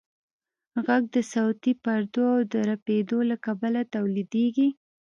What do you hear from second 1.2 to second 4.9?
صوتي پردو د رپېدو له کبله تولیدېږي.